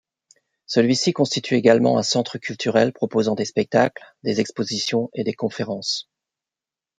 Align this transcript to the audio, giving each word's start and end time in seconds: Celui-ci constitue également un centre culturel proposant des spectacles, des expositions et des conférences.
Celui-ci 0.65 1.13
constitue 1.13 1.53
également 1.53 1.99
un 1.99 2.01
centre 2.01 2.39
culturel 2.39 2.91
proposant 2.91 3.35
des 3.35 3.45
spectacles, 3.45 4.01
des 4.23 4.39
expositions 4.41 5.11
et 5.13 5.23
des 5.23 5.33
conférences. 5.35 6.09